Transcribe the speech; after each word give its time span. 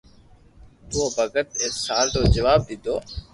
تو 0.89 0.97
او 1.03 1.07
ڀگت 1.15 1.47
اي 1.61 1.67
سال 1.85 2.07
رو 2.15 2.21
جواب 2.35 2.59
ديديو 2.67 2.95